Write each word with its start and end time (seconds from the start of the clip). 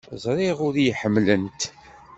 Ẓriɣ 0.23 0.57
ur 0.67 0.75
iyi-ḥemmlent. 0.77 1.61